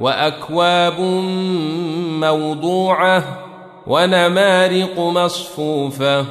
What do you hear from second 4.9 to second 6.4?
مصفوفة